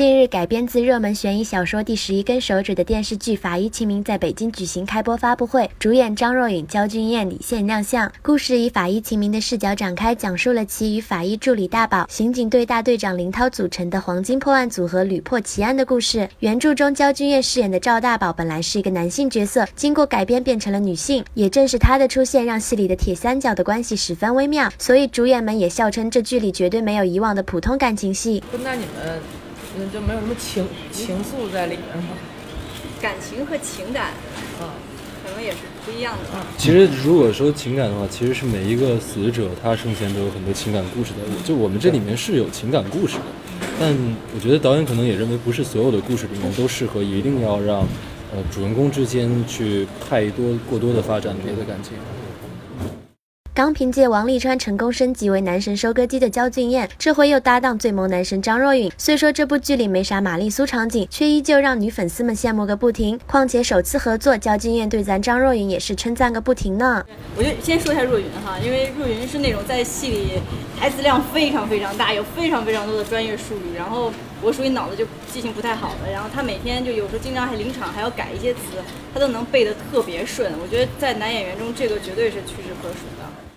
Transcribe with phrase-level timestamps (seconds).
[0.00, 8.10] 近日，改编自热门悬疑小说《第十一根手指》的电视剧《法医秦明》在北京举行开播发布会，主演张若昀、焦俊艳、李现亮相。
[8.22, 16.26] 故事以法医秦明的视角展开，讲述了其与法医助理大宝、刑警队大队长林涛组成的黄金破案组合屡破奇案的故事。
[16.38, 21.22] 原著中，焦俊艳饰演的赵大宝本来是一个男性角色，经过改编变成了女性。
[21.34, 28.42] 也正是他的出现，让戏里的铁三角的关系十分微妙，所以主演们也笑称这剧里绝对没有以往的普通感情戏。
[28.64, 29.20] 那你们？
[29.78, 32.10] 嗯，就没有什么情情愫在里面吗？
[33.00, 34.12] 感情和情感，
[34.60, 34.68] 嗯，
[35.24, 36.38] 可能也是不一样的。
[36.58, 41.18] 其实如果说情感的话，其实是每一个死者他生前都有很多情感故事的。
[41.44, 43.24] 就我们这里面是有情感故事的，
[43.78, 43.96] 但
[44.34, 47.78] 我觉得导演可能也认为不是所有的故事里面都适合一定要让
[48.32, 51.94] 呃主人公之间去太多过多的发展别的感情。
[53.60, 58.90] 刚凭借王沥川成功升级为男神收割机的焦俊艳，这回又搭档最萌男神张若昀。
[58.96, 63.20] 虽说这部剧里没啥玛丽苏场景，却依旧让女粉丝们羡慕个不停。
[63.26, 67.04] 况且首次合作，焦俊艳对咱张若昀也是称赞个不停呢。
[67.36, 70.40] 我就先说一下若昀哈，因为若昀是那种在戏里
[70.80, 78.60] 台词量非常非常大，有非常非常多的专业术语，然后我属于脑子就记性不太好的，然后他每天就有时候经常还临场还要改一些词，
[79.12, 80.50] 他都能背得特别顺。
[80.62, 83.49] 我觉得在男演员中，这个绝对是屈指可数的。